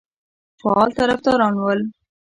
فعال 0.63 0.89
طرفداران 0.99 1.53
ول. 1.63 1.79